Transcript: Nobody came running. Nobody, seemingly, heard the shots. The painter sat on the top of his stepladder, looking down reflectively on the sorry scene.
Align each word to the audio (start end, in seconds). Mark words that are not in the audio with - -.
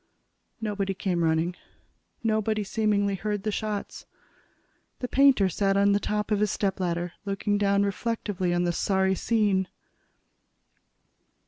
Nobody 0.59 0.95
came 0.95 1.23
running. 1.23 1.55
Nobody, 2.23 2.63
seemingly, 2.63 3.13
heard 3.13 3.43
the 3.43 3.51
shots. 3.51 4.07
The 4.97 5.07
painter 5.07 5.47
sat 5.47 5.77
on 5.77 5.91
the 5.91 5.99
top 5.99 6.31
of 6.31 6.39
his 6.39 6.49
stepladder, 6.49 7.13
looking 7.23 7.59
down 7.59 7.83
reflectively 7.83 8.51
on 8.51 8.63
the 8.63 8.71
sorry 8.73 9.13
scene. 9.13 9.67